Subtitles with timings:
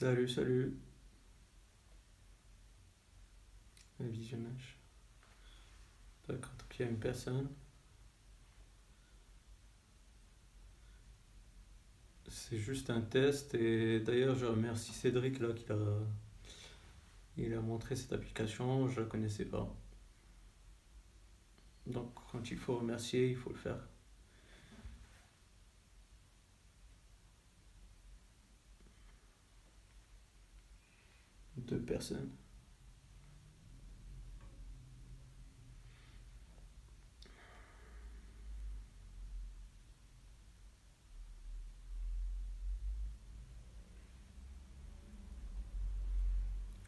[0.00, 0.78] Salut, salut.
[4.00, 4.78] Visionnage.
[6.26, 7.50] D'accord, il y a une personne.
[12.28, 15.76] C'est juste un test et d'ailleurs je remercie Cédric là qui a,
[17.36, 19.68] il a montré cette application, je la connaissais pas.
[21.86, 23.89] Donc quand il faut remercier, il faut le faire.
[31.70, 32.28] Deux personnes.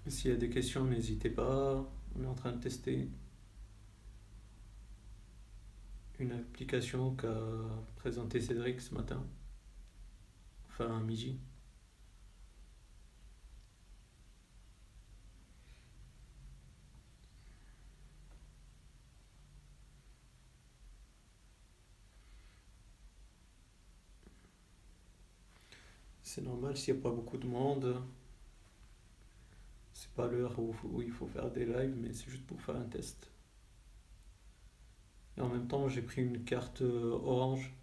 [0.09, 1.89] S'il y a des questions, n'hésitez pas.
[2.17, 3.09] On est en train de tester
[6.19, 7.37] une application qu'a
[7.97, 9.25] présenté Cédric ce matin.
[10.69, 11.39] Enfin, à midi.
[26.35, 27.95] C'est normal s'il n'y a pas beaucoup de monde.
[29.93, 32.77] C'est pas l'heure où, où il faut faire des lives, mais c'est juste pour faire
[32.77, 33.31] un test.
[35.37, 37.77] Et en même temps, j'ai pris une carte euh, orange.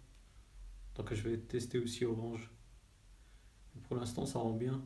[0.96, 2.50] Donc je vais tester aussi orange.
[3.84, 4.82] Pour l'instant, ça rend bien.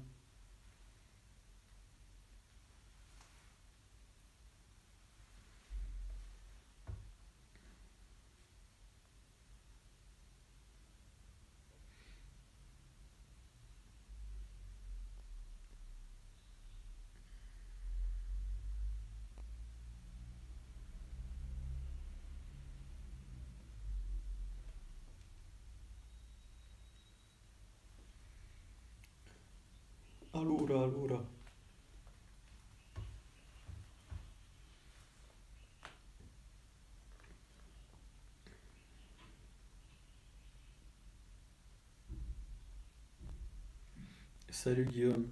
[44.64, 45.28] Salut Guillaume.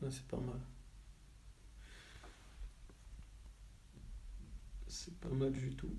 [0.00, 0.60] Ouais, c'est pas mal.
[4.86, 5.90] C'est pas mal du tout.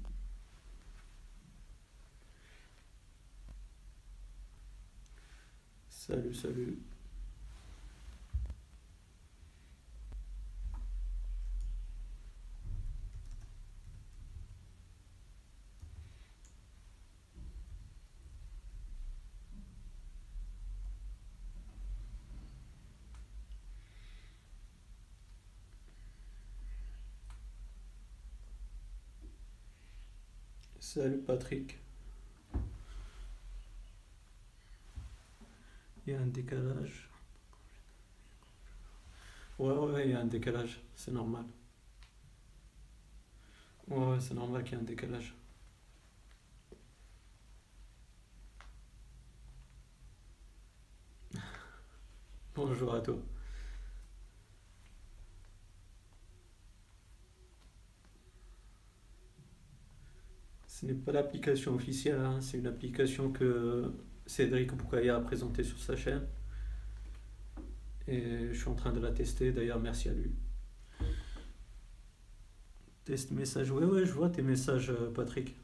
[6.10, 6.80] Salut, salut.
[30.80, 31.78] Salut Patrick.
[36.16, 37.10] Un décalage.
[39.60, 40.82] Ouais, ouais, il y a un décalage.
[40.96, 41.46] C'est normal.
[43.90, 45.34] Ouais, ouais, c'est normal qu'il y ait un décalage.
[52.56, 53.18] Bonjour à toi.
[60.68, 63.92] Ce n'est pas l'application officielle, hein, c'est une application que
[64.30, 66.22] Cédric Boukaya a présentée sur sa chaîne.
[68.08, 70.32] Et je suis en train de la tester, d'ailleurs merci à lui.
[73.06, 75.56] Test message, ouais ouais je vois tes messages euh, Patrick.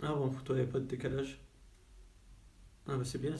[0.00, 1.40] Ah bon, pour toi il n'y a pas de décalage.
[2.86, 3.34] Ah bah c'est bien.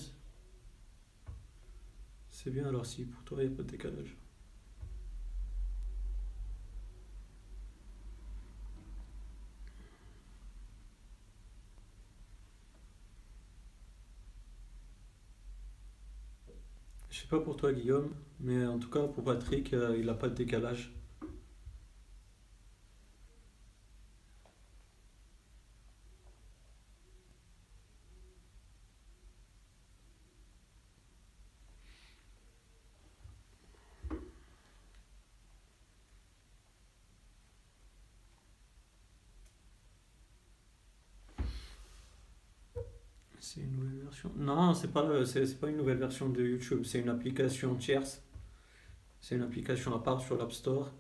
[2.29, 4.17] C'est bien alors si pour toi il n'y a pas de décalage.
[17.11, 20.15] Je sais pas pour toi Guillaume, mais en tout cas pour Patrick, euh, il n'a
[20.15, 20.98] pas de décalage.
[44.81, 48.23] C'est pas, le- c'est, pas une nouvelle version de YouTube, c'est une application tierce.
[49.21, 50.93] C'est une application à part sur l'App Store.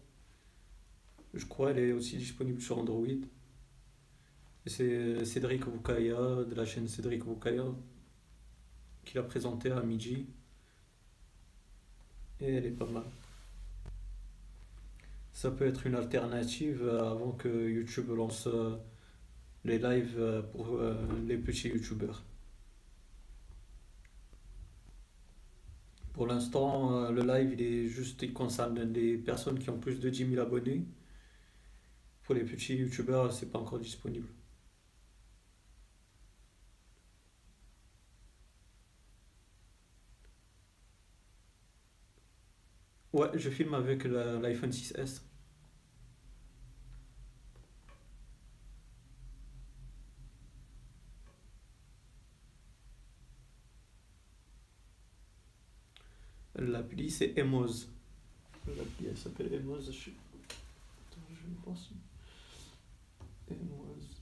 [1.34, 3.06] Je crois elle est aussi disponible sur Android.
[4.66, 7.64] C'est Cédric Boukaya de la chaîne Cédric Boukaya
[9.04, 10.26] qui l'a présentée à midi.
[12.40, 13.04] Et elle est pas mal.
[15.32, 18.76] Ça peut être une alternative euh, avant que YouTube lance euh,
[19.64, 20.94] les lives euh, pour euh,
[21.26, 22.24] les petits YouTubeurs.
[26.18, 30.00] Pour l'instant, euh, le live, il est juste, il concerne les personnes qui ont plus
[30.00, 30.84] de 10 000 abonnés.
[32.22, 34.28] Pour les petits YouTubeurs, c'est pas encore disponible.
[43.12, 45.27] Ouais, je filme avec l'iPhone 6S.
[56.58, 57.88] L'appli, c'est Emoz.
[58.66, 59.90] L'appli, elle s'appelle Emoz.
[59.92, 60.10] Je...
[60.10, 61.94] Attends, je si...
[63.50, 64.18] Emoz.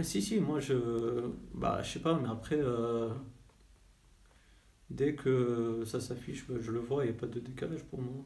[0.00, 0.74] Ah, Si, si, moi je.
[1.54, 3.10] Bah, je sais pas, mais après, euh,
[4.90, 8.00] dès que ça s'affiche, bah, je le vois, il n'y a pas de décalage pour
[8.02, 8.24] moi.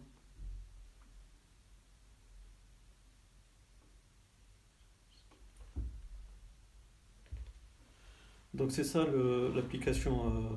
[8.55, 9.05] Donc, c'est ça
[9.55, 10.49] l'application euh,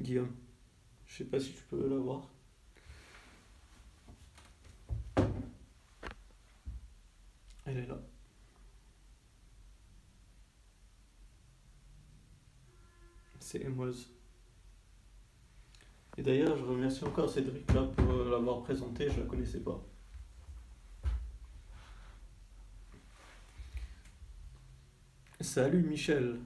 [0.00, 0.32] Guillaume.
[1.06, 2.28] Je sais pas si tu peux la voir.
[7.64, 7.98] Elle est là.
[13.50, 14.06] C'est Emoz.
[16.16, 19.84] Et d'ailleurs, je remercie encore Cédric là pour euh, l'avoir présenté, je la connaissais pas.
[25.40, 26.38] Salut Michel.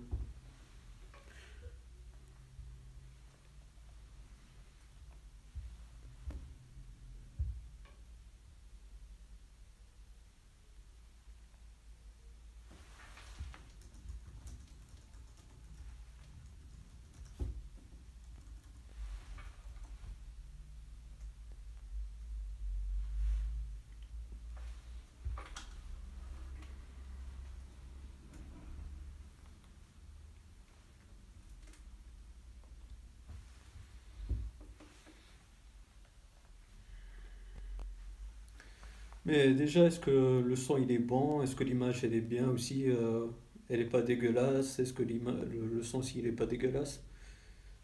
[39.26, 41.42] Mais déjà, est-ce que le son il est bon?
[41.42, 42.84] Est-ce que l'image elle est bien aussi?
[42.88, 43.26] euh,
[43.68, 44.78] elle est pas dégueulasse?
[44.78, 47.02] Est-ce que le, le son s'il est pas dégueulasse?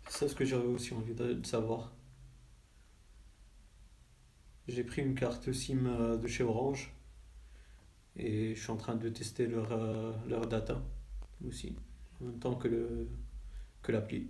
[0.08, 1.92] C'est ça ce que j'aurais aussi envie de, savoir.
[4.68, 6.94] J'ai pris une carte SIM euh, de chez Orange
[8.16, 10.82] et je suis en train de tester leur, euh, leur data
[11.46, 11.74] aussi,
[12.20, 13.06] en même temps que
[13.82, 14.28] que l'appli.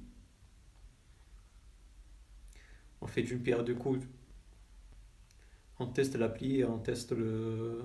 [3.00, 4.07] On fait d'une pierre deux coups.
[5.80, 7.82] On teste l'appli et on teste le,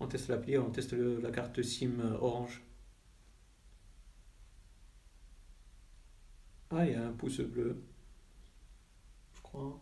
[0.00, 2.62] on teste l'appli et on teste le- la carte SIM Orange.
[6.70, 7.82] Ah, il y a un pouce bleu,
[9.34, 9.80] je crois.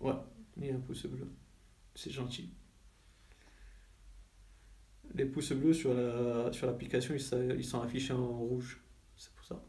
[0.00, 0.14] Ouais,
[0.58, 1.28] il y a un pouce bleu.
[1.94, 2.50] C'est gentil.
[5.14, 8.80] Les pouces bleus sur la, sur l'application, ils, ils sont affichés en rouge.
[9.16, 9.62] C'est pour ça.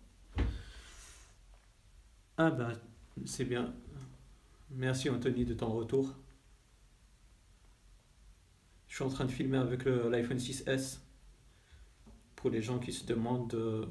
[2.37, 2.73] Ah bah,
[3.25, 3.73] c'est bien.
[4.73, 6.15] Merci Anthony de ton retour.
[8.87, 10.99] Je suis en train de filmer avec l'iPhone 6S.
[12.37, 13.85] Pour les gens qui se demandent euh,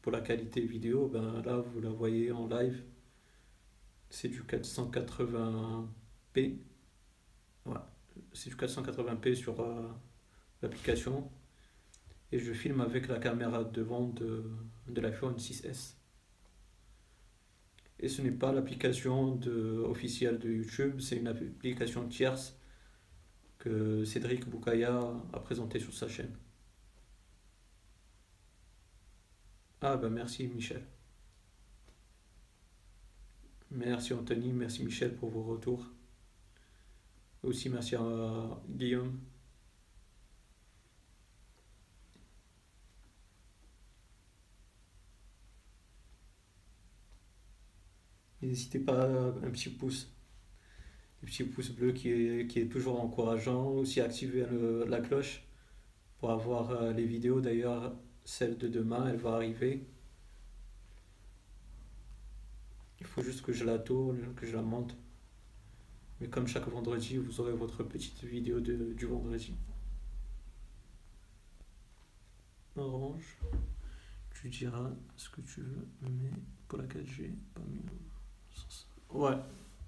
[0.00, 2.82] pour la qualité vidéo, ben là vous la voyez en live.
[4.08, 5.86] C'est du 480p.
[7.66, 7.74] Ouais,
[8.32, 9.86] c'est du 480p sur euh,
[10.62, 11.30] l'application.
[12.32, 14.50] Et je filme avec la caméra devant de,
[14.88, 15.95] de l'iPhone 6S.
[18.00, 22.56] Et ce n'est pas l'application de- officielle de YouTube, c'est une application tierce
[23.58, 26.34] que Cédric Boukaya a présentée sur sa chaîne.
[29.80, 30.82] Ah bah merci Michel.
[33.70, 35.86] Merci Anthony, merci Michel pour vos retours.
[37.42, 39.18] Aussi merci à Guillaume.
[48.46, 50.10] N'hésitez pas à un petit pouce.
[51.22, 53.66] Un petit pouce bleu qui est, qui est toujours encourageant.
[53.70, 55.42] Aussi activer le- la cloche
[56.18, 57.40] pour avoir euh, les vidéos.
[57.40, 59.86] D'ailleurs, celle de demain, elle va arriver.
[63.00, 64.96] Il faut juste que je la tourne, que je la monte.
[66.20, 69.54] Mais comme chaque vendredi, vous aurez votre petite vidéo de- du vendredi.
[72.76, 73.36] Orange,
[74.34, 76.30] tu diras ce que tu veux, mais
[76.68, 78.05] pour la 4G, pas mieux.
[79.10, 79.32] Ouais,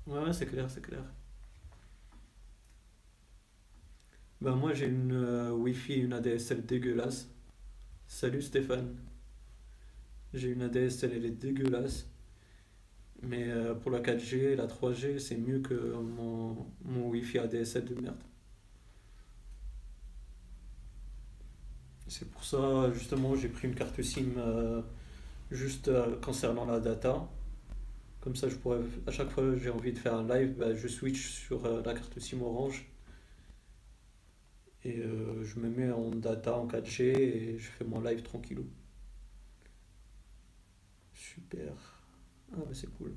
[0.06, 1.02] ouais, ouais, c'est clair, c'est clair.
[4.40, 7.28] Bah moi j'ai une euh, Wi-Fi une ADSL dégueulasse.
[8.08, 8.96] Salut Stéphane.
[10.32, 12.06] J'ai une ADSL, elle est dégueulasse.
[13.22, 17.84] Mais euh, pour la 4G et la 3G, c'est mieux que mon, mon Wi-Fi ADSL
[17.84, 18.16] de merde.
[22.08, 24.80] C'est pour ça, justement, j'ai pris une carte SIM euh,
[25.50, 25.90] juste
[26.22, 27.28] concernant la data.
[28.20, 30.72] Comme ça, je pourrais, à chaque fois que j'ai envie de faire un live, bah,
[30.74, 32.86] je switch sur euh, la carte SIM Orange
[34.84, 38.66] et euh, je me mets en data en 4G et je fais mon live tranquillou.
[41.12, 41.74] Super.
[42.52, 43.14] Ah, bah c'est cool.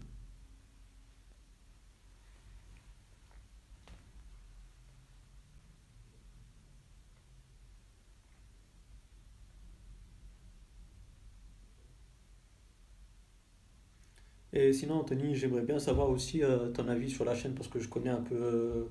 [14.54, 17.80] Et sinon, Anthony, j'aimerais bien savoir aussi euh, ton avis sur la chaîne parce que
[17.80, 18.86] je connais un peu euh,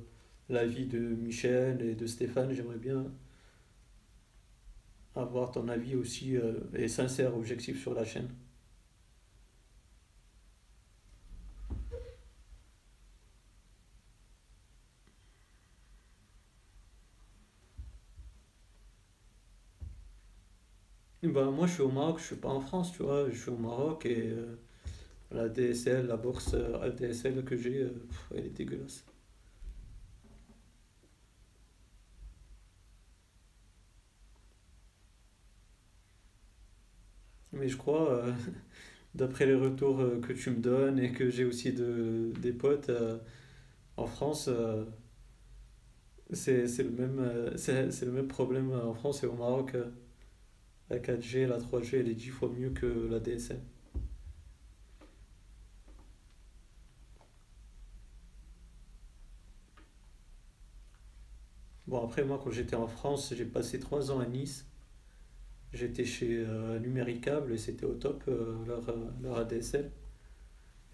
[0.48, 2.52] l'avis de Michel et de Stéphane.
[2.52, 3.06] J'aimerais bien
[5.14, 8.28] avoir ton avis aussi euh, et sincère, objectif sur la chaîne.
[21.22, 23.30] Ben, moi, je suis au Maroc, je suis pas en France, tu vois.
[23.30, 24.34] Je suis au Maroc et
[25.30, 26.14] la DSL, la
[26.54, 27.90] euh, ADSL que j'ai, euh,
[28.34, 29.04] elle est dégueulasse.
[37.52, 38.32] Mais je crois, euh,
[39.14, 42.90] d'après les retours euh, que tu me donnes et que j'ai aussi de, des potes
[42.90, 43.18] euh,
[43.96, 44.84] en France, euh,
[46.32, 49.74] c'est c'est le même, euh, c'est le même problème en France et au Maroc.
[49.74, 49.86] euh,
[50.90, 53.60] La 4G, la 3G, elle est 10 fois mieux que la DSL.
[61.90, 64.64] Bon, après, moi, quand j'étais en France, j'ai passé 3 ans à Nice.
[65.72, 69.90] J'étais chez euh, Numéricable et c'était au top, euh, leur, euh, leur ADSL.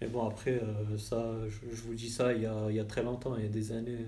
[0.01, 2.85] Mais bon, après, euh, ça, je, vous dis ça il y a, il y a
[2.85, 4.07] très longtemps, il y a des années.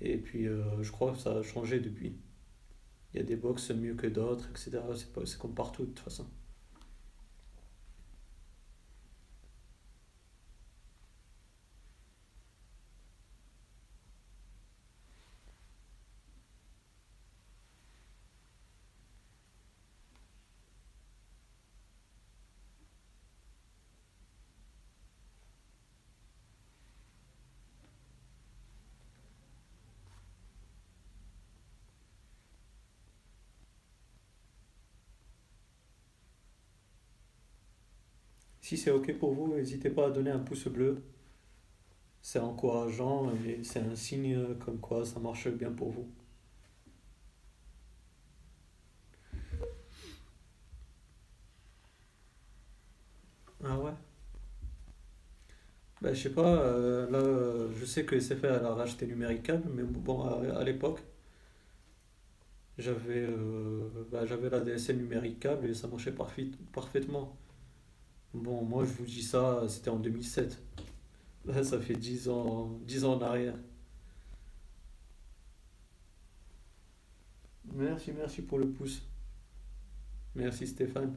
[0.00, 2.16] Et puis, je crois que ça a changé depuis.
[3.14, 4.80] Il y a des box mieux que d'autres, etc.
[5.24, 6.26] C'est comme partout, de toute façon.
[38.64, 41.02] Si c'est OK pour vous, n'hésitez pas à donner un pouce bleu.
[42.22, 46.08] C'est encourageant et c'est un signe euh, comme quoi ça marche bien pour vous.
[53.64, 53.92] Ah ouais?
[56.00, 59.82] Bah, je sais pas, euh, là, je sais que SFR elle a racheté Numéricable, mais
[59.82, 61.00] bon, à, l'époque,
[62.78, 63.88] j'avais euh,
[64.26, 67.36] j'avais la DSL Numéricable et ça marchait parfait- parfaitement.
[68.34, 70.60] Bon, moi, je vous dis ça, c'était en 2007.
[71.46, 73.54] Là, ça fait 10 ans, 10 ans en arrière.
[77.72, 79.02] Merci, merci pour le pouce.
[80.34, 81.16] Merci Stéphane.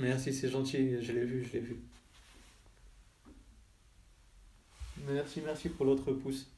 [0.00, 1.76] Merci, c'est gentil, je l'ai vu, je l'ai vu.
[5.06, 6.50] Merci, merci pour l'autre pouce.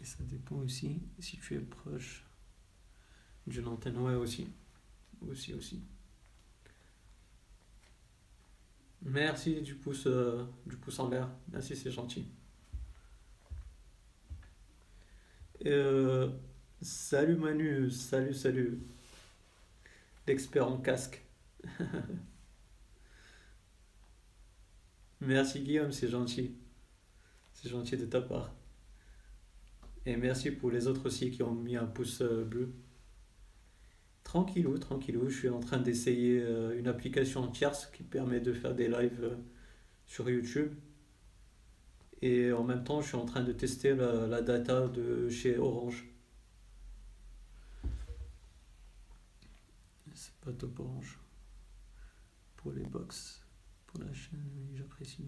[0.00, 2.24] Et ça dépend aussi si tu es proche
[3.46, 3.98] d'une antenne.
[3.98, 4.48] Ouais, aussi.
[5.28, 5.82] Aussi, aussi.
[9.02, 11.28] Merci du pouce, euh, du pouce en l'air.
[11.52, 12.26] Merci, c'est gentil.
[15.66, 16.30] Euh,
[16.80, 18.80] salut Manu, salut, salut.
[20.28, 21.24] L'expert en casque.
[25.22, 26.54] Merci Guillaume, c'est gentil.
[27.54, 28.54] C'est gentil de ta part.
[30.04, 32.74] Et merci pour les autres aussi qui ont mis un pouce euh, bleu.
[34.22, 38.74] Tranquillou, tranquillou, je suis en train d'essayer euh, une application tierce qui permet de faire
[38.74, 39.36] des lives euh,
[40.06, 40.72] sur YouTube.
[42.20, 45.56] Et en même temps, je suis en train de tester la, la data de chez
[45.56, 46.04] Orange.
[50.14, 51.18] C'est top Orange.
[52.56, 53.44] Pour les box.
[53.86, 55.26] Pour la chaîne, j'apprécie.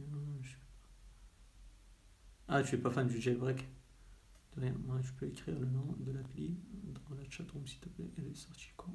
[2.49, 3.69] Ah, tu es pas fan du jailbreak?
[4.57, 7.89] De rien, moi je peux écrire le nom de l'appli dans la chatroom s'il te
[7.89, 8.11] plaît.
[8.19, 8.95] Elle est sortie quand?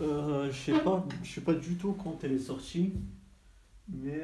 [0.00, 2.94] Euh, je sais pas, je sais pas du tout quand elle est sortie,
[3.86, 4.22] mais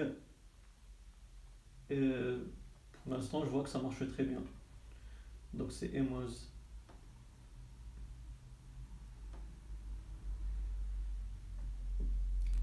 [1.93, 2.45] euh,
[2.93, 4.43] pour l'instant je vois que ça marche très bien.
[5.53, 6.51] Donc c'est Emoz.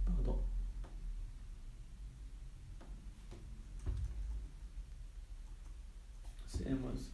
[0.05, 0.43] Pardon.
[6.47, 7.11] C'est Emoz.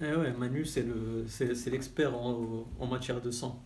[0.00, 3.62] Eh ouais, Manu c'est le c'est l'expert en, en matière de sang.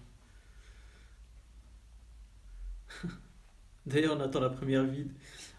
[3.86, 5.12] D'ailleurs on attend la première vide.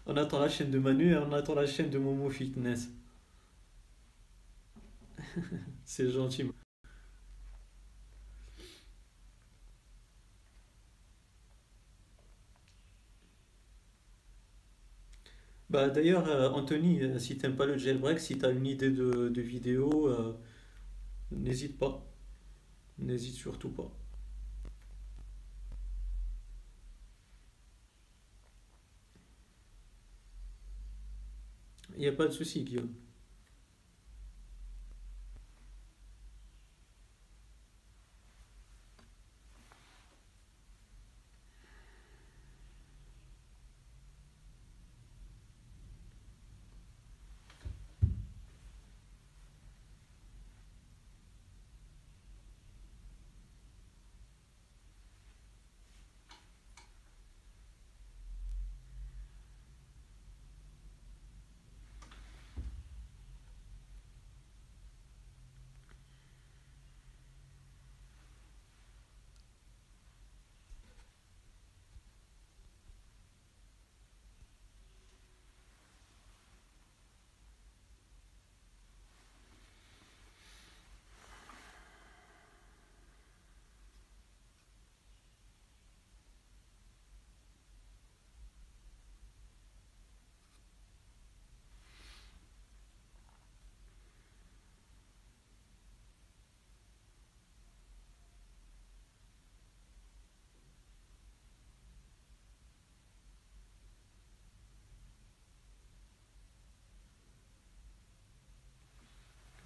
[0.06, 2.88] On attend la chaîne de Manu et on attend la chaîne de Momo Fitness.
[5.84, 6.44] C'est gentil.
[15.70, 19.28] Bah d'ailleurs, euh, Anthony, euh, si t'aimes pas le jailbreak, si t'as une idée de,
[19.28, 20.32] de vidéo, euh,
[21.38, 22.04] n'hésite pas.
[22.98, 23.90] N'hésite surtout pas.
[31.94, 32.92] Il n'y a pas de souci, Guillaume.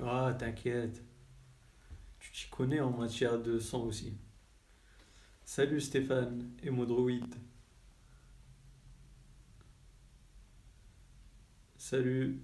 [0.08, 1.02] Ah, t'inquiète.
[2.20, 4.16] Tu t'y connais en matière de sang aussi.
[5.44, 7.26] Salut Stéphane et Modroid.
[11.76, 12.40] Salut.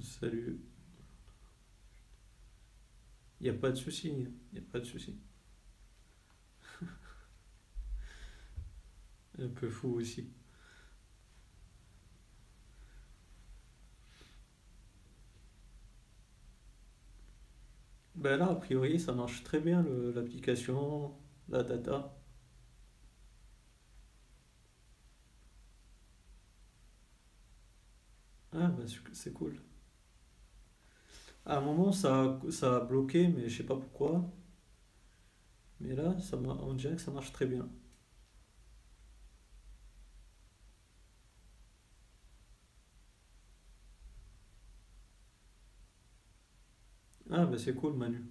[0.00, 0.60] Salut.
[3.40, 4.08] Il n'y a pas de souci.
[4.08, 5.20] Il n'y a pas de souci.
[9.38, 10.32] Un peu fou aussi.
[18.18, 19.82] Ben là, a priori, ça marche très bien
[20.14, 21.14] l'application,
[21.48, 22.14] la data.
[28.52, 29.58] Ah, bah, c'est cool.
[31.46, 34.24] À un moment, ça, a- bloqué, mais je sais pas pourquoi.
[35.80, 37.68] Mais là, ça, on dirait que ça marche très bien.
[47.48, 48.22] Ah, bah c'est cool, Manu.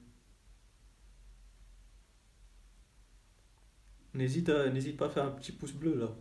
[4.14, 6.14] N'hésite à- n'hésite pas à faire un petit pouce bleu là.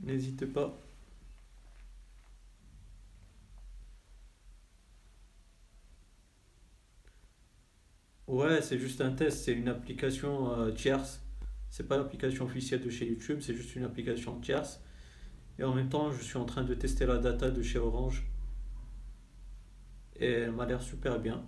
[0.00, 0.78] N'hésite pas.
[8.26, 11.20] Ouais, c'est juste un test, c'est une application euh, tierce.
[11.70, 14.80] C'est pas l'application officielle de chez YouTube, c'est juste une application tierce.
[15.58, 18.24] Et en même temps, je suis en train de tester la data de chez Orange.
[20.16, 21.44] Et elle m'a l'air super bien.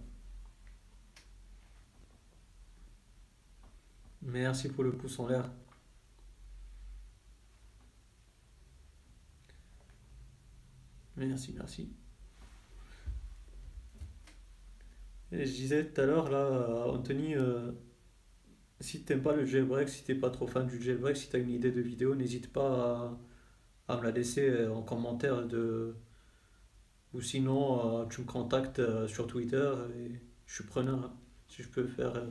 [4.22, 5.50] Merci pour le pouce en l'air.
[11.16, 11.88] Merci, merci.
[15.32, 17.72] Et je disais tout à l'heure, là, Anthony, euh,
[18.80, 21.50] si t'aimes pas le jailbreak, si t'es pas trop fan du jailbreak, si t'as une
[21.50, 23.18] idée de vidéo, n'hésite pas
[23.88, 25.96] à, à me la laisser en commentaire de,
[27.14, 30.98] ou sinon euh, tu me contactes euh, sur Twitter et je suis preneur.
[31.04, 31.14] hein.
[31.48, 32.30] Si je peux faire, euh,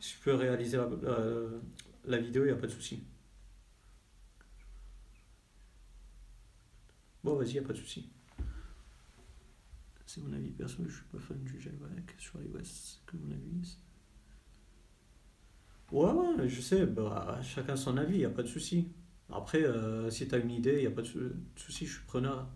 [0.00, 1.60] si je peux réaliser la, la-
[2.06, 3.04] la vidéo, il n'y a pas de souci.
[7.24, 8.10] Bon, vas-y, il a pas de souci.
[10.04, 13.78] C'est mon avis perso, je suis pas fan du jailbreak sur iOS, que mon avis.
[15.92, 18.88] Ouais, ouais, je sais, bah, chacun son avis, il n'y a pas de souci.
[19.30, 21.86] Après, euh, si tu as une idée, il n'y a pas de sou- de souci,
[21.86, 22.48] je suis preneur.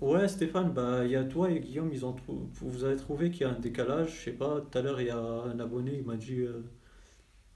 [0.00, 3.44] Ouais, Stéphane, bah, il y a toi et Guillaume, ils vous avez trouvé qu'il y
[3.44, 4.16] a un décalage.
[4.18, 6.62] Je sais pas, tout à l'heure, il y a un abonné, il m'a dit euh,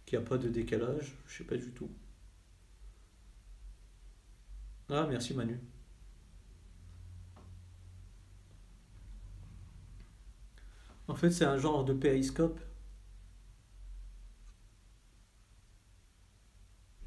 [0.06, 1.14] qu'il n'y a pas de décalage.
[1.26, 1.90] Je sais pas du tout.
[4.88, 5.60] Ah, merci Manu.
[11.08, 12.60] En fait, c'est un genre de périscope.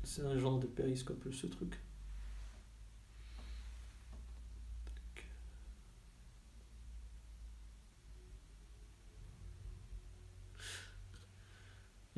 [0.03, 1.79] C'est un genre de périscope, ce truc.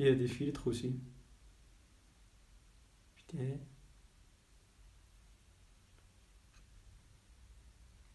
[0.00, 0.98] Il y a des filtres aussi.
[3.16, 3.58] Putain.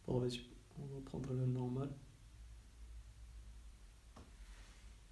[0.08, 0.42] Bon, vas-y,
[0.80, 1.92] on va prendre le normal.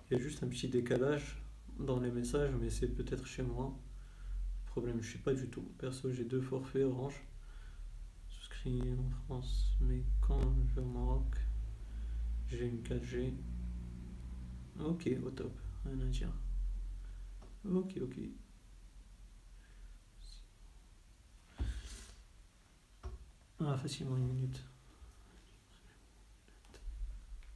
[0.09, 1.43] Il y a juste un petit décalage
[1.77, 3.77] dans les messages, mais c'est peut-être chez moi.
[4.65, 5.69] Problème, je sais pas du tout.
[5.77, 7.23] Perso, j'ai deux forfaits Orange.
[8.29, 11.35] Souscrit en France, mais quand je vais au Maroc,
[12.47, 13.35] j'ai une 4G.
[14.79, 15.55] Ok, au top,
[15.85, 16.33] rien à dire.
[17.65, 18.15] Ok, ok.
[23.59, 24.61] Ah, facilement une minute.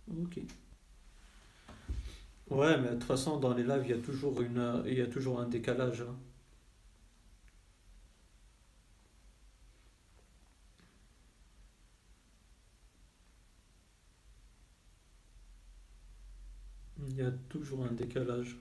[0.09, 0.39] Ok.
[2.49, 5.01] Ouais, mais de toute façon, dans les lives, il y a toujours une, il y
[5.01, 6.01] a toujours un décalage.
[6.01, 6.15] hein.
[17.07, 18.57] Il y a toujours un décalage.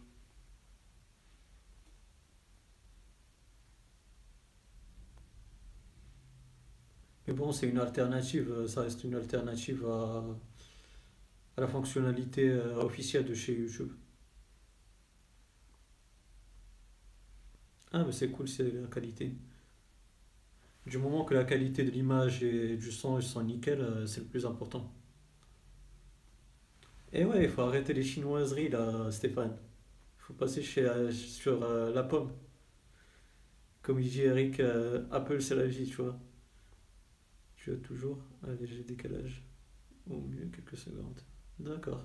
[7.27, 10.25] Mais bon, c'est une alternative, euh, ça reste une alternative à,
[11.59, 13.91] la fonctionnalité euh, officielle de chez YouTube.
[17.93, 19.33] Ah, mais c'est cool, c'est la qualité.
[20.87, 24.27] Du moment que la qualité de l'image et du son sont nickel, euh, c'est le
[24.27, 24.93] plus important.
[27.13, 29.57] Et ouais, il faut arrêter les chinoiseries là, Stéphane.
[30.19, 32.33] Il faut passer chez, sur la pomme.
[33.83, 34.61] Comme il dit Eric,
[35.11, 36.19] Apple c'est la vie, tu vois.
[37.75, 39.43] Toujours un léger décalage.
[40.11, 41.21] Au mieux quelques secondes.
[41.59, 42.05] D'accord.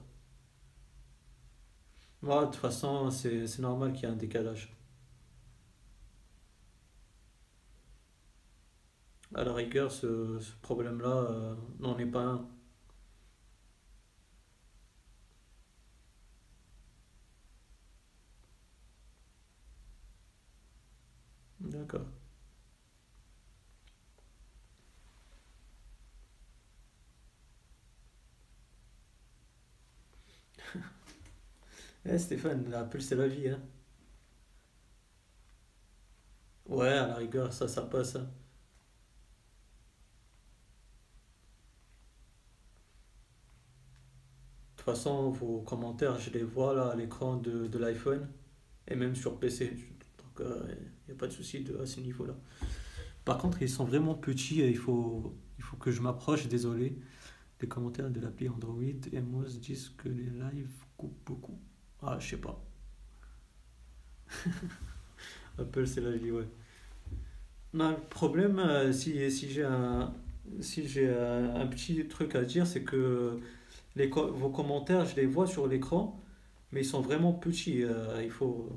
[2.23, 4.73] Moi, de toute façon, c'est c'est normal qu'il y ait un décalage.
[9.35, 12.47] À la rigueur, ce, ce problème-là euh, n'en est pas un.
[21.61, 22.07] D'accord.
[32.05, 33.59] Eh Stéphane, Apple c'est la vie, hein.
[36.65, 38.15] Ouais, à la rigueur, ça, ça passe.
[38.15, 38.27] hein.
[44.77, 48.27] De toute façon, vos commentaires, je les vois là à l'écran de, de l'iPhone
[48.87, 49.67] et même sur PC.
[50.17, 52.35] Donc, il n'y a pas de souci à ce niveau-là.
[53.25, 56.99] Par contre, ils sont vraiment petits et il faut, il faut que je m'approche, désolé.
[57.61, 61.59] Les commentaires de l'appli Android et Moz disent que les lives coupent beaucoup.
[62.01, 62.59] Ah, je sais pas.
[65.59, 66.47] Apple, c'est la vie, ouais.
[67.73, 70.13] Non, le problème, euh, si, si j'ai un,
[70.61, 73.39] si j'ai un, petit truc à dire, c'est que
[73.95, 76.19] les, vos commentaires, je les vois sur l'écran,
[76.71, 77.83] mais ils sont vraiment petits.
[77.83, 78.69] euh, il faut,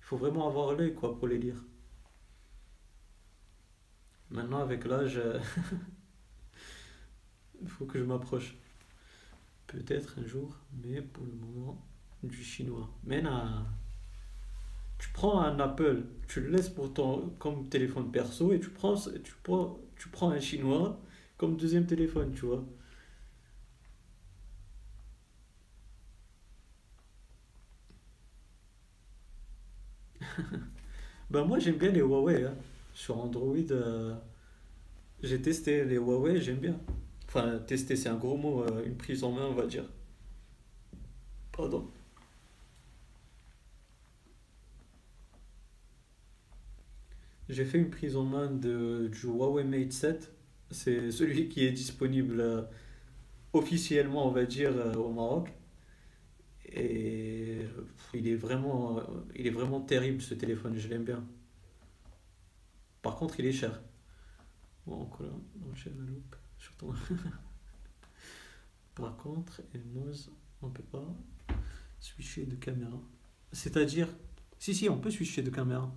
[0.00, 1.64] il faut vraiment avoir l'œil, quoi, pour les lire.
[4.30, 5.38] Maintenant, avec l'âge, euh,
[7.62, 8.54] il faut que je m'approche.
[9.74, 11.84] Peut-être un jour, mais pour le moment,
[12.22, 12.88] du chinois.
[13.04, 13.66] Mais non,
[14.98, 18.94] tu prends un Apple, tu le laisses pour ton, comme téléphone perso et tu prends,
[18.96, 20.98] tu prends, tu prends un chinois
[21.36, 22.64] comme deuxième téléphone, tu vois.
[31.30, 32.44] Ben moi, j'aime bien les Huawei.
[32.44, 32.54] hein.
[32.94, 34.14] Sur Android, euh,
[35.24, 36.78] J'ai testé les Huawei, j'aime bien.
[37.34, 39.84] Enfin, tester, c'est un gros mot, euh, une prise en main, on va dire.
[41.52, 41.90] Pardon.
[47.48, 50.32] J'ai fait une prise en main de, du Huawei Mate 7.
[50.70, 52.62] C'est celui qui est disponible euh,
[53.52, 55.52] officiellement, on va dire, euh, au Maroc.
[56.66, 57.58] Et
[58.14, 59.02] il est vraiment,
[59.36, 61.24] il est vraiment terrible ce téléphone, je l'aime bien.
[63.02, 63.82] Par contre, il est cher.
[64.86, 66.36] Bon, donc là, donc j'ai la loupe
[68.94, 69.62] Par contre,
[70.62, 71.06] on peut pas
[72.00, 72.98] switcher de caméra.
[73.52, 74.08] C'est-à-dire,
[74.58, 75.92] si, si, on peut switcher de caméra.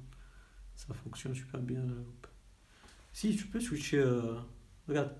[0.76, 1.86] Ça fonctionne super bien.
[3.14, 4.00] Si, tu peux switcher.
[4.00, 4.36] euh,
[4.88, 5.16] Regarde.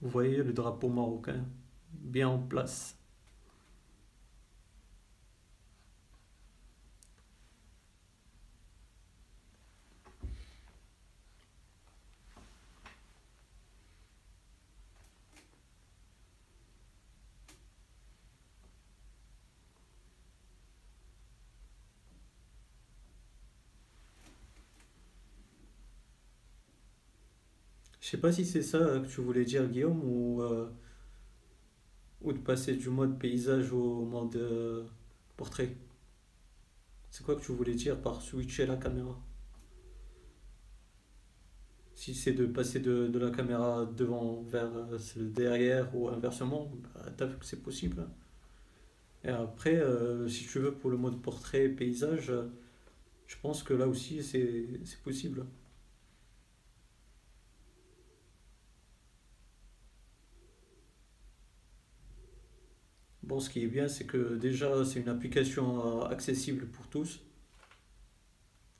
[0.00, 1.44] Vous voyez le drapeau marocain
[1.92, 2.96] bien en place.
[28.12, 30.68] Sais pas si c'est ça que tu voulais dire, Guillaume, ou, euh,
[32.22, 34.84] ou de passer du mode paysage au mode euh,
[35.36, 35.76] portrait.
[37.10, 39.18] C'est quoi que tu voulais dire par switcher la caméra?
[41.94, 46.70] Si c'est de passer de, de la caméra devant vers euh, celle derrière ou inversement,
[46.94, 48.00] bah, t'as vu que c'est possible.
[48.00, 48.10] hein.
[49.24, 49.80] Et après,
[50.28, 52.32] si tu veux, pour le mode portrait paysage,
[53.26, 55.46] je pense que là aussi c'est possible.
[63.40, 67.20] Ce qui est bien, c'est que déjà c'est une application euh, accessible pour tous,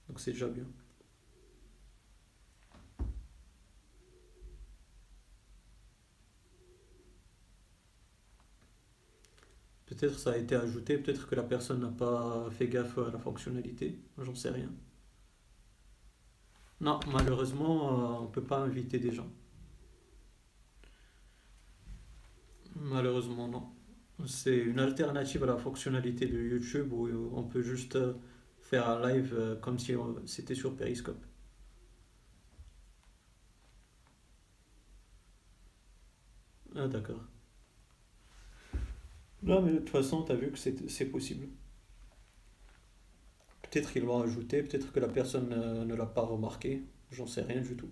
[0.09, 0.65] donc c'est déjà bien.
[9.87, 13.19] Peut-être ça a été ajouté, peut-être que la personne n'a pas fait gaffe à la
[13.19, 14.71] fonctionnalité, j'en sais rien.
[16.81, 19.29] Non, malheureusement, euh, on peut pas inviter des gens.
[22.77, 23.82] Malheureusement, non.
[24.27, 28.15] C'est une alternative à la fonctionnalité de YouTube où on peut juste euh,
[28.63, 29.95] faire un live euh, comme si
[30.25, 31.23] c'était sur Periscope.
[36.77, 37.23] Ah, d'accord.
[39.43, 41.47] Non, mais de toute façon, t'as vu que c'est c'est possible.
[43.63, 47.43] Peut-être qu'ils l'ont ajouté, peut-être que la personne euh, ne l'a pas remarqué, j'en sais
[47.43, 47.91] rien du tout.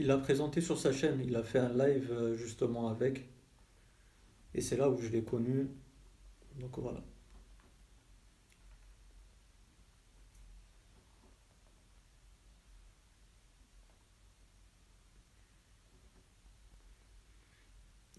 [0.00, 3.28] Il l'a présenté sur sa chaîne, il a fait un live euh, justement avec,
[4.54, 5.68] et c'est là où je l'ai connu,
[6.58, 7.02] donc voilà.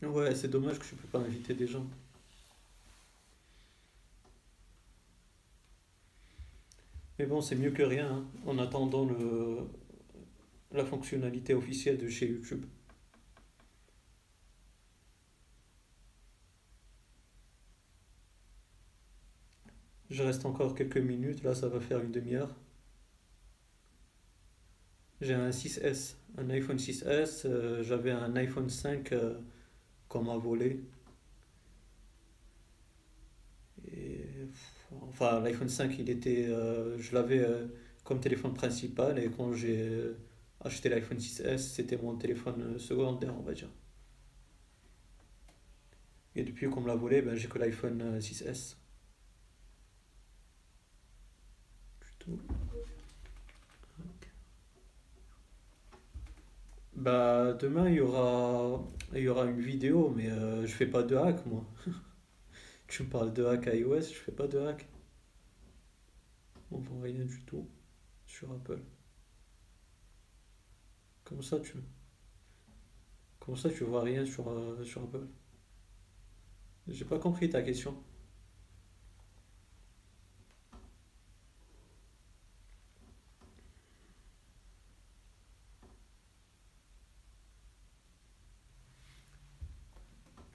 [0.03, 1.85] Ouais, c'est dommage que je peux pas inviter des gens.
[7.19, 9.59] Mais bon, c'est mieux que rien, hein, en attendant le,
[10.71, 12.65] la fonctionnalité officielle de chez YouTube.
[20.09, 22.53] Je reste encore quelques minutes, là ça va faire une demi-heure.
[25.21, 29.39] J'ai un 6S, un iPhone 6S, euh, j'avais un iPhone 5 euh,
[30.09, 30.81] qu'on m'a volé.
[33.93, 34.25] Et,
[35.07, 37.67] enfin, l'iPhone 5, il était, euh, je l'avais euh,
[38.03, 40.11] comme téléphone principal et quand j'ai
[40.63, 43.69] acheté l'iPhone 6S, c'était mon téléphone euh, secondaire, on va dire.
[46.35, 48.77] Et depuis qu'on me l'a volé, ben, j'ai que l'iPhone euh, 6S.
[51.99, 52.39] Plutôt.
[56.93, 61.03] Bah, demain, il y aura, il y aura une vidéo, mais euh, je fais pas
[61.03, 61.65] de hack, moi.
[62.87, 64.85] Tu me parles de hack iOS, je fais pas de hack.
[66.71, 67.67] On voit rien du tout
[68.27, 68.81] sur Apple.
[71.31, 71.77] Comment ça, tu,
[73.55, 75.25] ça, tu vois rien sur, euh, sur Apple?
[76.87, 77.95] J'ai pas compris ta question.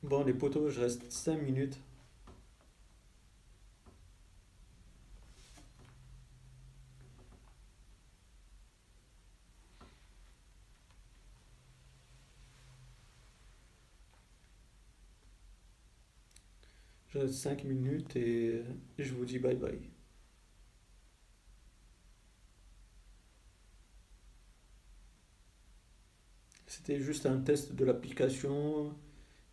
[0.02, 1.78] Bon, les potos, je reste 5 minutes.
[17.28, 18.62] 5 minutes et
[18.98, 19.78] je vous dis bye bye.
[26.66, 28.94] C'était juste un test de l'application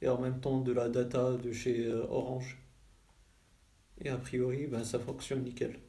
[0.02, 2.58] et en même temps de la data de chez euh, Orange.
[4.00, 5.80] Et a priori, ben, ça fonctionne nickel.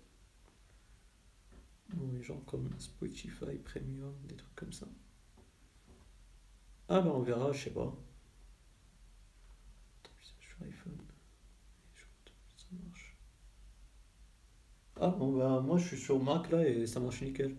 [2.12, 4.86] Les gens comme Spotify Premium, des trucs comme ça.
[6.88, 7.94] Ah ben on verra, je sais pas.
[12.56, 13.16] Ça marche.
[15.06, 17.54] Ah bon ben moi je suis sur Mac là et ça marche nickel.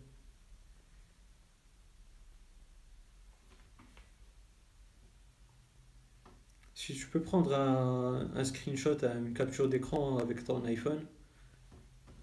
[6.73, 11.05] Si tu peux prendre un, screenshot, une capture d'écran avec ton iPhone,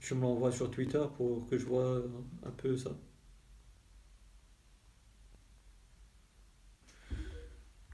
[0.00, 2.02] tu me l'envoies sur Twitter pour que je vois
[2.44, 2.90] un peu ça.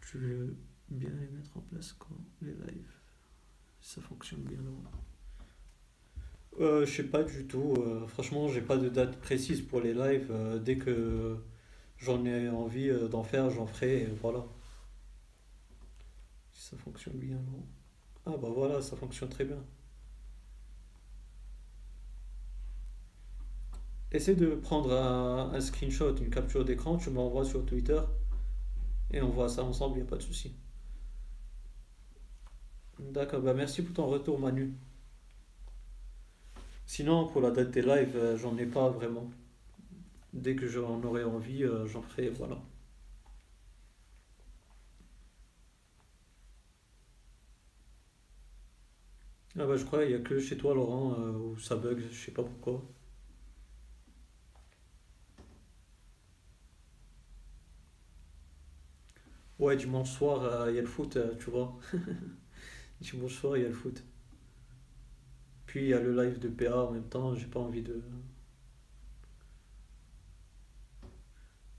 [0.00, 0.56] Je veux
[0.88, 2.94] bien les mettre en place quand les lives.
[3.82, 4.90] Ça fonctionne bien là.
[6.60, 7.74] Euh, je sais pas du tout.
[7.78, 10.28] Euh, franchement, j'ai pas de date précise pour les lives.
[10.30, 11.36] Euh, dès que
[11.98, 14.02] j'en ai envie euh, d'en faire, j'en ferai.
[14.02, 14.44] Et voilà.
[16.52, 17.64] Ça fonctionne bien, non?
[18.26, 19.64] Ah bah voilà, ça fonctionne très bien.
[24.12, 28.00] Essaie de prendre un, un screenshot, une capture d'écran, tu m'envoies sur Twitter
[29.10, 30.54] et on voit ça ensemble, il n'y a pas de souci.
[33.00, 34.72] D'accord, bah merci pour ton retour Manu.
[36.88, 39.30] Sinon, pour la date des lives, euh, j'en ai pas vraiment.
[40.32, 42.58] Dès que j'en aurai envie, euh, j'en ferai, voilà.
[49.58, 52.00] Ah bah je crois qu'il n'y a que chez toi Laurent euh, où ça bug,
[52.10, 52.82] je sais pas pourquoi.
[59.58, 61.76] Ouais, dimanche soir, il y a le foot, tu vois.
[63.00, 64.02] Dimanche soir, il y a le foot.
[65.68, 68.02] Puis il y a le live de PA en même temps, j'ai pas envie de...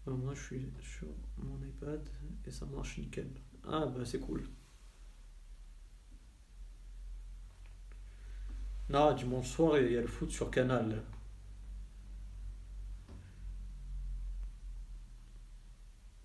[0.06, 2.08] Moi je suis sur mon iPad
[2.46, 3.30] et ça marche nickel.
[3.68, 4.48] Ah bah c'est cool.
[8.90, 11.02] Non, dimanche soir, il y a le foot sur Canal.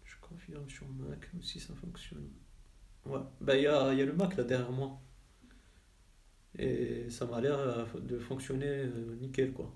[0.05, 2.29] Je confirme sur Mac aussi ça fonctionne.
[3.07, 5.01] Ouais, bah il y a, il y a le Mac là derrière moi.
[6.59, 9.73] Et ça m'a l'air euh, de fonctionner euh, nickel quoi.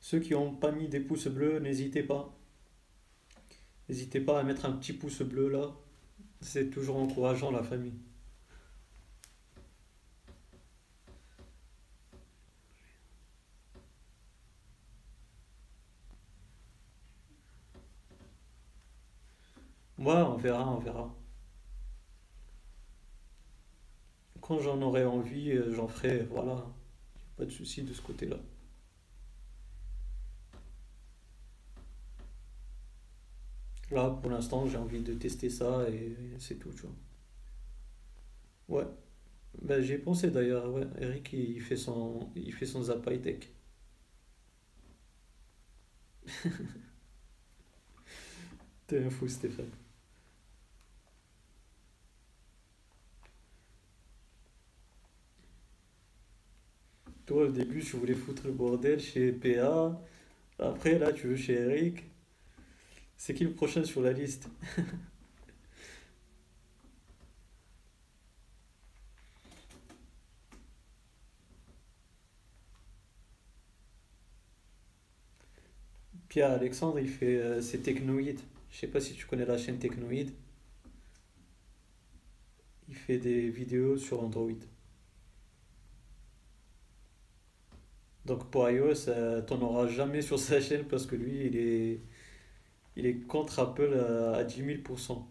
[0.00, 2.34] Ceux qui n'ont pas mis des pouces bleus, n'hésitez pas.
[3.88, 5.74] N'hésitez pas à mettre un petit pouce bleu là.
[6.40, 7.98] C'est toujours encourageant la famille.
[20.06, 21.14] On verra, on verra.
[24.40, 26.64] Quand j'en aurai envie, euh, j'en ferai, voilà.
[27.36, 28.36] Pas de souci de ce côté-là.
[33.90, 36.92] Là, pour l'instant, j'ai envie de tester ça et c'est tout, tu vois.
[38.68, 38.86] Ouais,
[39.62, 40.86] bah, j'y ai pensé d'ailleurs, ouais.
[41.00, 43.50] Eric, il fait son, il fait son Zap High Tech.
[48.86, 49.70] T'es un fou, Stéphane.
[57.26, 60.00] Toi, au début, tu voulais foutre le bordel chez PA.
[60.58, 62.04] Après, là, tu veux chez Eric.
[63.16, 64.48] C'est qui le prochain sur la liste?
[76.28, 78.40] Pierre Alexandre, il fait euh, c'est Technoïde.
[78.70, 80.30] Je sais pas si tu connais la chaîne Technoïde.
[82.88, 84.52] Il fait des vidéos sur Android.
[88.26, 92.00] Donc pour iOS, euh, t'en auras jamais sur sa chaîne parce que lui, il est,
[92.96, 95.28] il est contre Apple à, à 10 000%.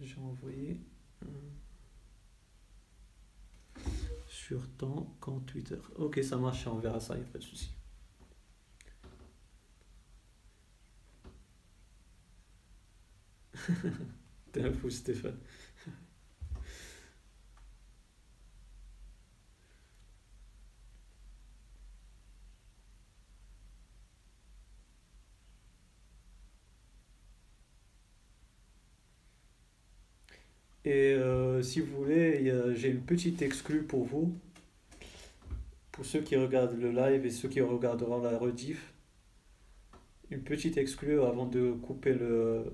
[0.00, 0.80] J'ai envoyé
[1.24, 1.26] euh,
[4.28, 5.78] sur ton compte Twitter.
[5.96, 7.70] Ok, ça marche, on verra ça, il n'y a pas de souci.
[14.52, 15.36] T'es un fou, Stéphane.
[30.88, 34.34] Et euh, si vous voulez, j'ai une petite exclue pour vous,
[35.92, 38.94] pour ceux qui regardent le live et ceux qui regarderont la rediff.
[40.30, 42.72] Une petite exclue avant de couper le...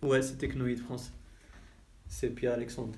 [0.00, 1.12] Ouais, c'est Technoïde France.
[2.06, 2.96] C'est Pierre-Alexandre.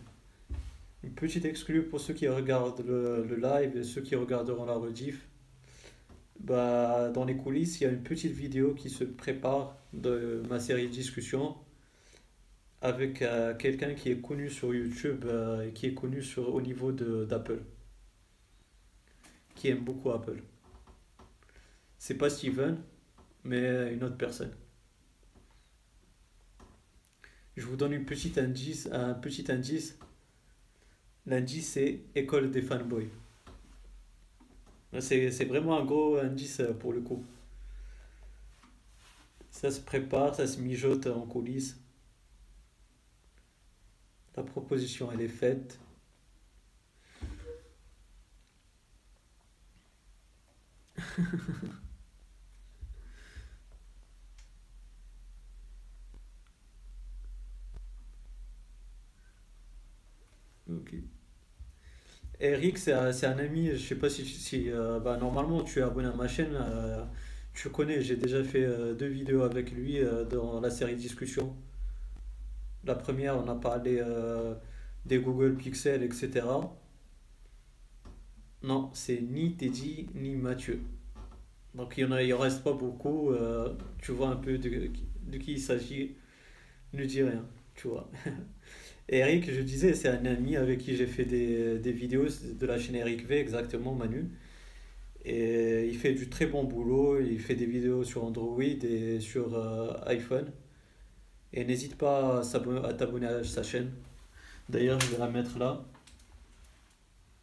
[1.02, 4.74] Une petite exclue pour ceux qui regardent le, le live et ceux qui regarderont la
[4.74, 5.26] rediff.
[6.42, 10.58] Bah, dans les coulisses, il y a une petite vidéo qui se prépare de ma
[10.58, 11.56] série de discussions
[12.80, 16.90] avec euh, quelqu'un qui est connu sur YouTube euh, qui est connu sur, au niveau
[16.90, 17.60] d'Apple,
[19.54, 20.42] qui aime beaucoup Apple.
[21.98, 22.82] C'est pas Steven,
[23.44, 24.52] mais une autre personne.
[27.56, 29.96] Je vous donne une petite indice, un petit indice.
[31.26, 33.21] L'indice, c'est École des fanboys.
[35.00, 37.24] C'est, vraiment un gros indice euh, pour le coup.
[39.50, 41.78] Ça se prépare, ça se mijote en coulisses.
[44.36, 45.78] La proposition, elle est faite.
[62.42, 66.08] Eric, c'est un, ami, je sais pas si, si euh, bah, normalement tu es abonné
[66.08, 67.04] à ma chaîne, euh,
[67.54, 71.54] tu connais, j'ai déjà fait euh, deux vidéos avec lui dans la série discussion.
[72.84, 74.02] La première, on a parlé
[75.06, 76.42] des Google Pixel, etc.
[78.64, 80.80] Non, c'est ni Teddy ni Mathieu.
[81.76, 83.32] Donc il y en reste pas beaucoup.
[83.98, 84.90] tu vois un peu de,
[85.22, 86.16] de qui il s'agit.
[86.92, 87.44] Ne dis rien,
[87.76, 88.10] tu vois.
[89.12, 92.94] Eric, je disais, c'est un ami avec qui j'ai fait des, vidéos de la chaîne
[92.94, 94.30] Eric V, exactement, Manu.
[95.26, 97.20] Et il fait du très bon boulot.
[97.20, 100.50] Il fait des vidéos sur Android et sur euh, iPhone.
[101.52, 103.92] Et n'hésite pas à t'abonner à sa chaîne.
[104.70, 105.84] D'ailleurs, je vais la mettre là.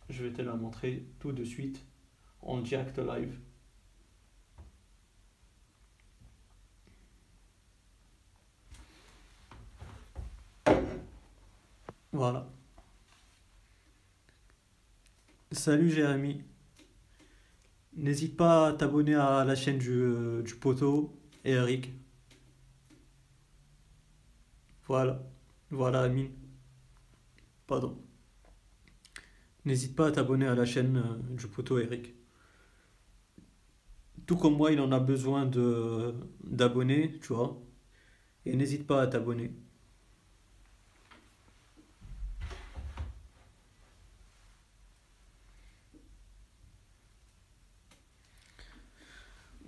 [0.09, 1.85] Je vais te la montrer tout de suite
[2.41, 3.37] en direct live.
[12.11, 12.49] Voilà.
[15.51, 16.43] Salut Jérémy.
[17.93, 21.91] N'hésite pas à t'abonner à la chaîne du, euh, du poteau et Eric.
[24.87, 25.21] Voilà.
[25.71, 26.31] Voilà Amine.
[27.67, 27.97] Pardon.
[29.65, 32.15] N'hésite pas à t'abonner à la chaîne euh, du poteau Eric.
[34.25, 35.45] Tout comme moi, il en a besoin
[36.43, 37.59] d'abonnés, tu vois.
[38.45, 39.51] Et n'hésite pas à t'abonner.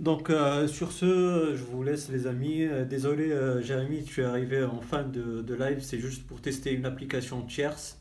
[0.01, 2.63] Donc euh, sur ce, je vous laisse les amis.
[2.63, 5.79] Euh, désolé euh, Jérémy, tu es arrivé en fin de, de live.
[5.81, 7.97] C'est juste pour tester une application tierce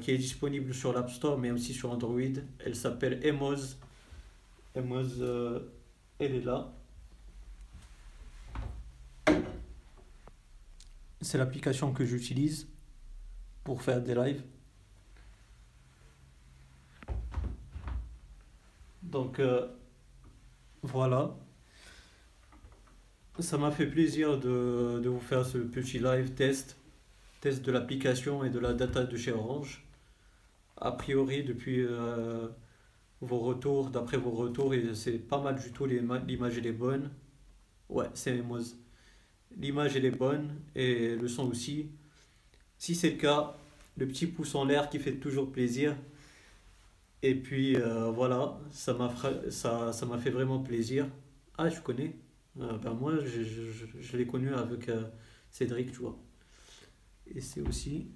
[0.00, 2.18] qui est disponible sur l'App Store mais aussi sur Android.
[2.58, 3.76] Elle s'appelle Emoz.
[4.74, 5.22] Emoz,
[6.18, 6.72] elle est là.
[11.20, 12.66] C'est l'application que j'utilise
[13.62, 14.42] pour faire des lives.
[19.04, 19.40] Donc
[20.82, 21.36] voilà,
[23.40, 26.76] ça m'a fait plaisir de, vous faire ce petit live test,
[27.40, 29.84] test de l'application et de la data de chez Orange.
[30.78, 32.48] A priori, depuis euh,
[33.20, 37.10] vos retours, d'après vos retours, et c'est pas mal du tout, l'ima- l'image est bonne.
[37.88, 38.76] Ouais, c'est Mimoz.
[39.58, 41.88] L'image est bonne et le son aussi.
[42.78, 43.56] Si c'est le cas,
[43.96, 45.96] le petit pouce en l'air qui fait toujours plaisir.
[47.22, 49.08] Et puis euh, voilà, ça m'a
[50.18, 51.06] fait vraiment plaisir.
[51.56, 52.16] Ah, je connais.
[52.60, 55.04] Euh, ben moi, je, l'ai connu avec euh,
[55.50, 56.18] Cédric, tu vois.
[57.34, 58.10] Et c'est aussi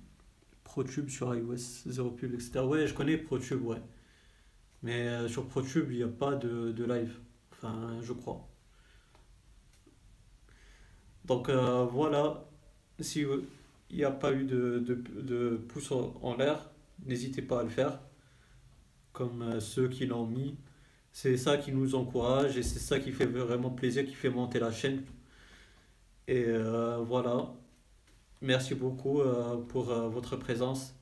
[0.64, 2.60] ProTube sur iOS, zéro pub, etc.
[2.60, 3.80] Ouais, je connais ProTube, ouais.
[4.82, 7.18] Mais sur ProTube, il n'y a pas de, de live.
[7.52, 8.48] Enfin, je crois.
[11.24, 12.48] Donc voilà,
[13.00, 13.24] si
[13.90, 16.70] il n'y a pas eu de, de, de pouce en l'air,
[17.04, 18.00] n'hésitez pas à le faire,
[19.16, 20.56] comme euh, ceux qui l'ont mis.
[21.10, 24.60] C'est ça qui nous encourage et c'est ça qui fait vraiment plaisir, qui fait monter
[24.60, 25.02] la chaîne.
[26.28, 27.54] Et euh, voilà,
[28.42, 30.94] merci beaucoup euh, pour votre présence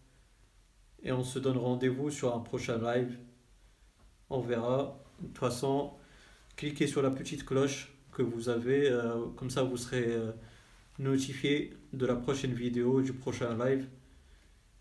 [1.02, 3.18] et on se donne rendez-vous sur un prochain live.
[4.30, 5.00] On verra.
[5.20, 5.92] De toute façon,
[6.56, 8.90] cliquez sur la petite cloche que vous avez,
[9.36, 10.16] comme ça vous serez
[10.98, 13.86] notifié de la prochaine vidéo, du prochain live.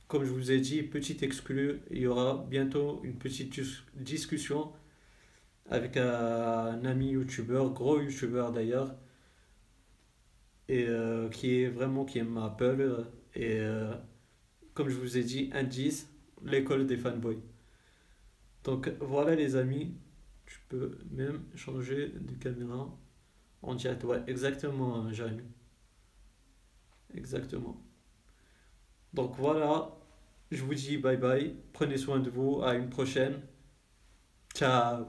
[0.08, 4.72] Comme je vous ai dit, petite exclu, il y aura bientôt une petite dis- discussion
[5.70, 8.96] avec un, ami youtubeur, gros youtubeur d'ailleurs,
[10.70, 13.06] et euh, qui est vraiment qui aime Apple.
[13.36, 13.94] Et euh,
[14.74, 16.10] comme je vous ai dit, 10,
[16.46, 17.40] l'école des fanboys.
[18.64, 19.96] Donc voilà les amis,
[20.46, 22.90] tu peux même changer de caméra
[23.62, 24.04] en direct.
[24.06, 25.44] Ouais, exactement, euh, Jérémy.
[27.14, 27.82] Exactement.
[29.14, 29.92] Donc voilà,
[30.52, 33.42] je vous dis bye bye, prenez soin de vous, à une prochaine.
[34.56, 35.06] Ciao.